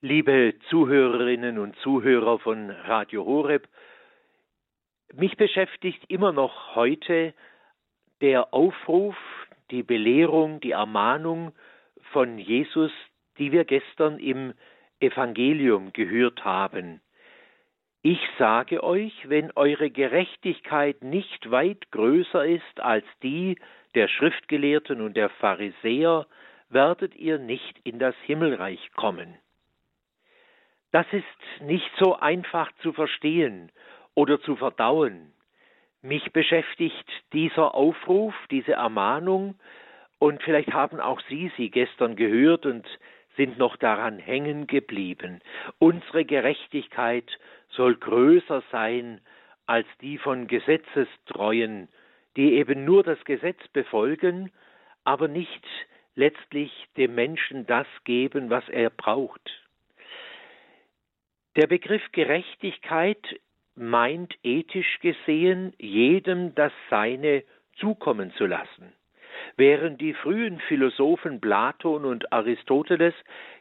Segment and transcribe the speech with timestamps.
[0.00, 3.66] Liebe Zuhörerinnen und Zuhörer von Radio Horeb,
[5.12, 7.34] mich beschäftigt immer noch heute
[8.20, 9.16] der Aufruf,
[9.72, 11.50] die Belehrung, die Ermahnung
[12.12, 12.92] von Jesus,
[13.38, 14.54] die wir gestern im
[15.00, 17.00] Evangelium gehört haben.
[18.02, 23.58] Ich sage euch, wenn eure Gerechtigkeit nicht weit größer ist als die
[23.96, 26.28] der Schriftgelehrten und der Pharisäer,
[26.68, 29.36] werdet ihr nicht in das Himmelreich kommen.
[30.90, 33.70] Das ist nicht so einfach zu verstehen
[34.14, 35.32] oder zu verdauen.
[36.00, 39.58] Mich beschäftigt dieser Aufruf, diese Ermahnung,
[40.18, 42.86] und vielleicht haben auch Sie sie gestern gehört und
[43.36, 45.40] sind noch daran hängen geblieben.
[45.78, 47.30] Unsere Gerechtigkeit
[47.68, 49.20] soll größer sein
[49.66, 51.88] als die von Gesetzestreuen,
[52.36, 54.50] die eben nur das Gesetz befolgen,
[55.04, 55.64] aber nicht
[56.16, 59.67] letztlich dem Menschen das geben, was er braucht.
[61.58, 63.18] Der Begriff Gerechtigkeit
[63.74, 67.42] meint ethisch gesehen, jedem das Seine
[67.80, 68.92] zukommen zu lassen.
[69.56, 73.12] Während die frühen Philosophen Platon und Aristoteles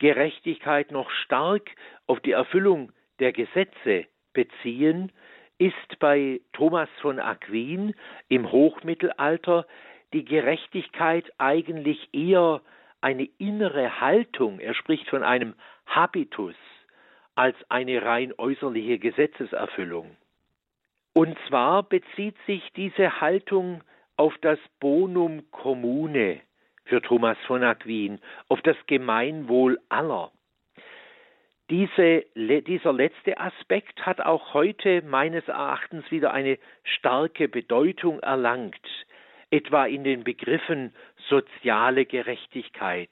[0.00, 1.70] Gerechtigkeit noch stark
[2.06, 5.10] auf die Erfüllung der Gesetze beziehen,
[5.56, 7.94] ist bei Thomas von Aquin
[8.28, 9.66] im Hochmittelalter
[10.12, 12.60] die Gerechtigkeit eigentlich eher
[13.00, 15.54] eine innere Haltung, er spricht von einem
[15.86, 16.54] Habitus,
[17.38, 20.16] als eine rein äußerliche Gesetzeserfüllung.
[21.14, 23.84] Und zwar bezieht sich diese Haltung
[24.16, 26.40] auf das Bonum Commune
[26.86, 30.32] für Thomas von Aquin, auf das Gemeinwohl aller.
[31.70, 38.74] Diese, dieser letzte Aspekt hat auch heute meines Erachtens wieder eine starke Bedeutung erlangt,
[39.50, 40.92] etwa in den Begriffen
[41.28, 43.10] soziale Gerechtigkeit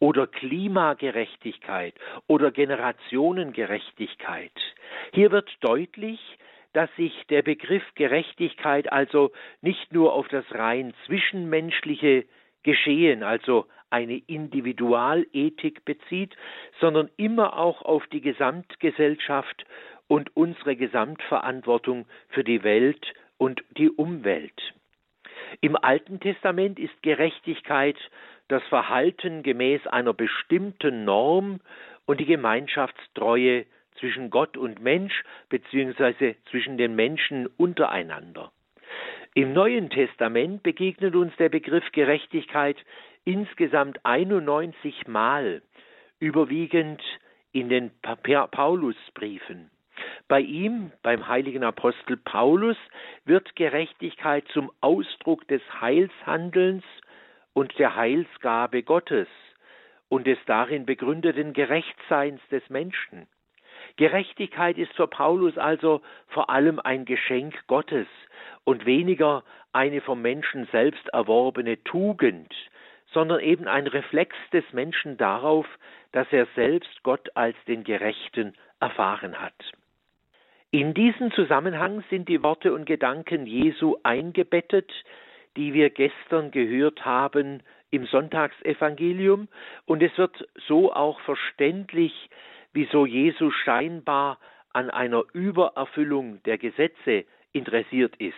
[0.00, 1.94] oder Klimagerechtigkeit
[2.26, 4.50] oder Generationengerechtigkeit.
[5.12, 6.18] Hier wird deutlich,
[6.72, 12.24] dass sich der Begriff Gerechtigkeit also nicht nur auf das rein zwischenmenschliche
[12.62, 16.36] Geschehen, also eine Individualethik bezieht,
[16.80, 19.64] sondern immer auch auf die Gesamtgesellschaft
[20.06, 24.74] und unsere Gesamtverantwortung für die Welt und die Umwelt.
[25.60, 27.96] Im Alten Testament ist Gerechtigkeit
[28.50, 31.60] das Verhalten gemäß einer bestimmten Norm
[32.06, 33.64] und die Gemeinschaftstreue
[33.98, 38.50] zwischen Gott und Mensch beziehungsweise zwischen den Menschen untereinander.
[39.34, 42.76] Im Neuen Testament begegnet uns der Begriff Gerechtigkeit
[43.24, 45.62] insgesamt 91 Mal,
[46.18, 47.00] überwiegend
[47.52, 49.70] in den Paulusbriefen.
[50.26, 52.76] Bei ihm, beim heiligen Apostel Paulus,
[53.24, 56.84] wird Gerechtigkeit zum Ausdruck des Heilshandelns
[57.60, 59.28] und der Heilsgabe Gottes
[60.08, 63.26] und des darin begründeten Gerechtseins des Menschen.
[63.96, 68.06] Gerechtigkeit ist für Paulus also vor allem ein Geschenk Gottes
[68.64, 69.44] und weniger
[69.74, 72.50] eine vom Menschen selbst erworbene Tugend,
[73.12, 75.66] sondern eben ein Reflex des Menschen darauf,
[76.12, 79.72] dass er selbst Gott als den Gerechten erfahren hat.
[80.70, 84.90] In diesen Zusammenhang sind die Worte und Gedanken Jesu eingebettet,
[85.60, 89.46] die wir gestern gehört haben im Sonntagsevangelium,
[89.84, 92.30] und es wird so auch verständlich,
[92.72, 94.38] wieso Jesus scheinbar
[94.72, 98.34] an einer Übererfüllung der Gesetze interessiert ist.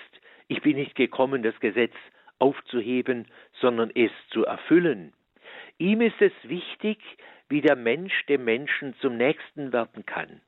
[0.49, 1.93] Ich bin nicht gekommen, das Gesetz
[2.41, 3.29] aufzuheben,
[3.61, 5.13] sondern es zu erfüllen.
[5.79, 6.99] Ihm ist es wichtig,
[7.49, 10.41] wie der Mensch dem Menschen zum Nächsten werden kann.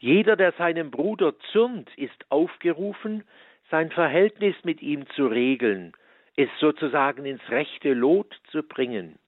[0.00, 3.22] Jeder, der seinem Bruder zürnt, ist aufgerufen,
[3.70, 5.92] sein Verhältnis mit ihm zu regeln,
[6.36, 9.18] es sozusagen ins rechte Lot zu bringen.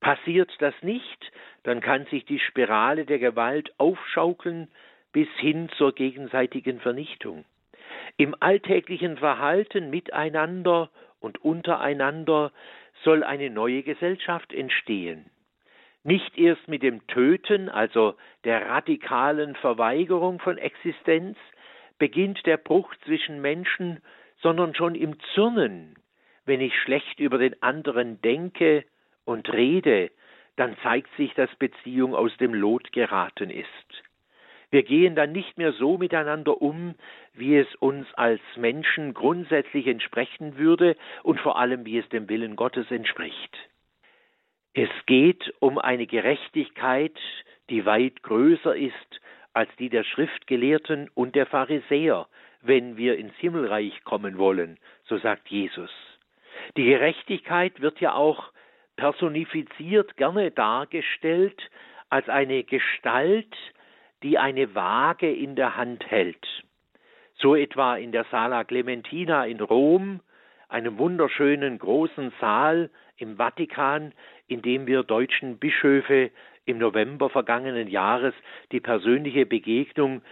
[0.00, 1.32] Passiert das nicht,
[1.64, 4.68] dann kann sich die Spirale der Gewalt aufschaukeln
[5.12, 7.44] bis hin zur gegenseitigen Vernichtung.
[8.16, 10.90] Im alltäglichen Verhalten miteinander
[11.20, 12.52] und untereinander
[13.02, 15.30] soll eine neue Gesellschaft entstehen.
[16.04, 21.36] Nicht erst mit dem Töten, also der radikalen Verweigerung von Existenz,
[21.98, 24.00] beginnt der Bruch zwischen Menschen,
[24.40, 25.97] sondern schon im Zürnen,
[26.48, 28.84] wenn ich schlecht über den anderen denke
[29.24, 30.10] und rede,
[30.56, 33.68] dann zeigt sich, dass Beziehung aus dem Lot geraten ist.
[34.70, 36.94] Wir gehen dann nicht mehr so miteinander um,
[37.34, 42.56] wie es uns als Menschen grundsätzlich entsprechen würde und vor allem, wie es dem Willen
[42.56, 43.56] Gottes entspricht.
[44.74, 47.16] Es geht um eine Gerechtigkeit,
[47.70, 49.20] die weit größer ist
[49.54, 52.26] als die der Schriftgelehrten und der Pharisäer,
[52.62, 55.90] wenn wir ins Himmelreich kommen wollen, so sagt Jesus.
[56.76, 58.52] Die Gerechtigkeit wird ja auch
[58.96, 61.70] personifiziert gerne dargestellt
[62.10, 63.54] als eine Gestalt,
[64.22, 66.46] die eine Waage in der Hand hält.
[67.34, 70.20] So etwa in der Sala Clementina in Rom,
[70.68, 74.12] einem wunderschönen großen Saal im Vatikan,
[74.48, 76.30] in dem wir deutschen Bischöfe
[76.64, 78.34] im November vergangenen Jahres
[78.72, 80.22] die persönliche Begegnung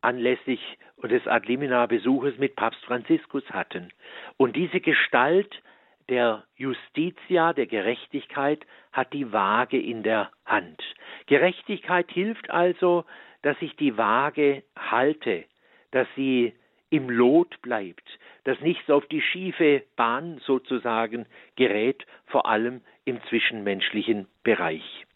[0.00, 0.60] anlässlich
[1.02, 3.92] des Adlimina-Besuches mit Papst Franziskus hatten.
[4.36, 5.62] Und diese Gestalt
[6.08, 10.82] der Justitia, der Gerechtigkeit, hat die Waage in der Hand.
[11.26, 13.04] Gerechtigkeit hilft also,
[13.42, 15.44] dass ich die Waage halte,
[15.90, 16.52] dass sie
[16.90, 21.26] im Lot bleibt, dass nichts auf die schiefe Bahn sozusagen
[21.56, 25.06] gerät, vor allem im zwischenmenschlichen Bereich.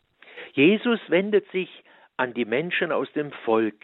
[0.52, 1.82] Jesus wendet sich
[2.16, 3.82] an die Menschen aus dem Volk.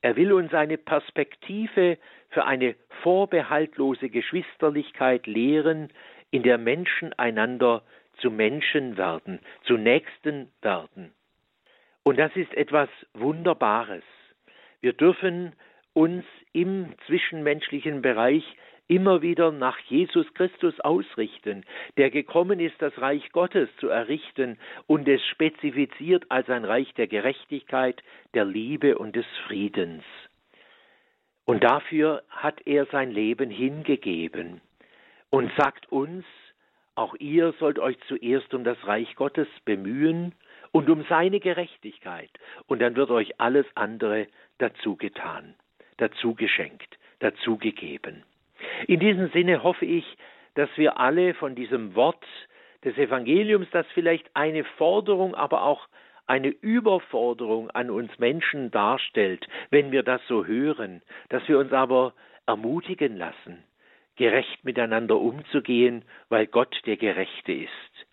[0.00, 1.98] Er will uns eine Perspektive
[2.30, 5.90] für eine vorbehaltlose Geschwisterlichkeit lehren,
[6.30, 7.82] in der Menschen einander
[8.20, 11.12] zu Menschen werden, zu Nächsten werden.
[12.02, 14.02] Und das ist etwas Wunderbares.
[14.80, 15.52] Wir dürfen
[15.92, 18.44] uns im zwischenmenschlichen Bereich
[18.86, 21.64] immer wieder nach Jesus Christus ausrichten,
[21.98, 27.06] der gekommen ist, das Reich Gottes zu errichten und es spezifiziert als ein Reich der
[27.06, 28.02] Gerechtigkeit,
[28.32, 30.04] der Liebe und des Friedens.
[31.44, 34.62] Und dafür hat er sein Leben hingegeben
[35.30, 36.24] und sagt uns,
[36.94, 40.34] auch ihr sollt euch zuerst um das Reich Gottes bemühen
[40.72, 42.30] und um seine Gerechtigkeit,
[42.66, 44.26] und dann wird euch alles andere
[44.58, 45.54] dazu getan,
[45.98, 48.24] dazu geschenkt, dazu gegeben.
[48.86, 50.04] In diesem Sinne hoffe ich,
[50.54, 52.24] dass wir alle von diesem Wort
[52.84, 55.88] des Evangeliums, das vielleicht eine Forderung, aber auch
[56.26, 62.12] eine Überforderung an uns Menschen darstellt, wenn wir das so hören, dass wir uns aber
[62.46, 63.64] ermutigen lassen,
[64.18, 68.06] gerecht miteinander umzugehen, weil Gott der Gerechte ist.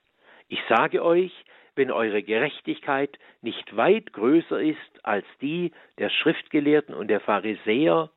[0.47, 1.33] Ich sage euch,
[1.75, 8.11] wenn eure Gerechtigkeit nicht weit größer ist als die der Schriftgelehrten und der Pharisäer,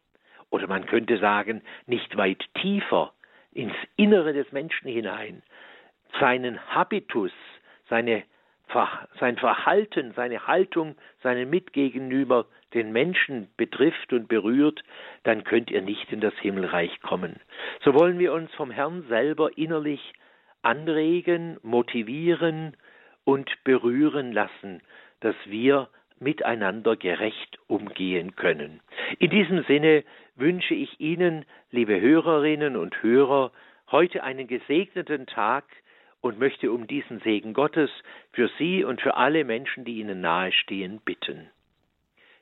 [0.51, 3.13] oder man könnte sagen, nicht weit tiefer
[3.53, 5.43] ins Innere des Menschen hinein,
[6.21, 7.33] seinen Habitus,
[7.89, 8.23] seine,
[9.19, 14.83] sein Verhalten, seine Haltung seinen Mitgegenüber den Menschen betrifft und berührt,
[15.23, 17.37] dann könnt ihr nicht in das Himmelreich kommen.
[17.85, 20.13] So wollen wir uns vom Herrn selber innerlich
[20.63, 22.77] anregen, motivieren
[23.25, 24.83] und berühren lassen,
[25.21, 25.89] dass wir
[26.21, 28.81] miteinander gerecht umgehen können.
[29.19, 30.05] In diesem Sinne
[30.37, 33.53] wünsche ich Ihnen, liebe Hörerinnen und Hörer,
[33.91, 35.65] heute einen gesegneten Tag
[36.21, 37.91] und möchte um diesen Segen Gottes
[38.33, 41.51] für Sie und für alle Menschen, die Ihnen nahestehen, bitten.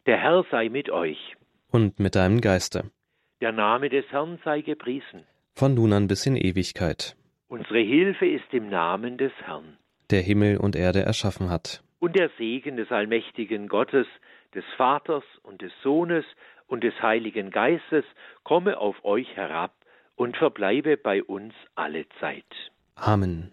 [0.06, 1.34] Der Herr sei mit euch.
[1.72, 2.92] Und mit deinem Geiste.
[3.40, 5.24] Der Name des Herrn sei gepriesen.
[5.52, 7.16] Von nun an bis in Ewigkeit.
[7.48, 9.78] Unsere Hilfe ist im Namen des Herrn.
[10.10, 11.82] Der Himmel und Erde erschaffen hat.
[11.98, 14.06] Und der Segen des allmächtigen Gottes,
[14.54, 16.24] des Vaters und des Sohnes
[16.68, 18.04] und des Heiligen Geistes
[18.44, 19.74] komme auf euch herab
[20.14, 22.46] und verbleibe bei uns alle Zeit.
[22.94, 23.50] Amen.